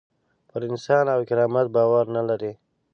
[0.49, 2.51] پر انسان او کرامت باور نه لري.